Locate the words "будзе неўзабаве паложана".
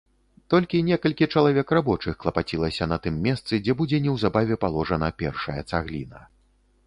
3.81-5.07